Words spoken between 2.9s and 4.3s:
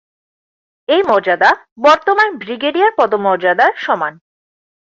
পদমর্যাদার সমান।